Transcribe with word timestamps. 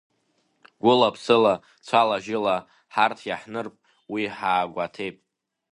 Гәыла-ԥсыла, 0.83 1.53
цәала-жьыла 1.85 2.55
ҳарҭ 2.93 3.19
иаҳнырп 3.29 3.73
уи 4.11 4.23
ҳаагәаҭеип… 4.35 5.15